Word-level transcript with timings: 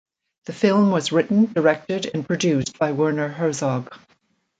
The 0.45 0.53
film 0.53 0.89
was 0.89 1.11
written, 1.11 1.53
directed, 1.53 2.09
and 2.11 2.25
produced 2.25 2.79
by 2.79 2.91
Werner 2.91 3.27
Herzog. 3.27 3.95